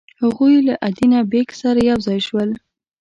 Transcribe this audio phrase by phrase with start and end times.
[0.21, 2.49] هغوی له ادینه بېګ سره یو ځای شول.